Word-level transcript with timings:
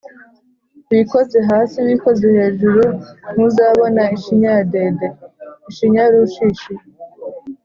Wikoze 0.89 1.37
hasi 1.49 1.77
wikoze 1.85 2.25
hejuru 2.37 2.83
ntuzabona 3.33 4.01
ishinya 4.15 4.49
ya 4.57 4.63
Dede-Ishinya 4.71 6.01
y'urushishi. 6.11 6.73